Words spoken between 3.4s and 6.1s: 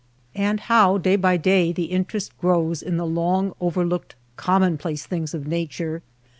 overlooked commonplace things of nature